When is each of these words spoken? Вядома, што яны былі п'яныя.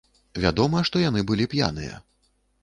Вядома, 0.45 0.79
што 0.89 1.01
яны 1.03 1.25
былі 1.33 1.47
п'яныя. 1.53 2.01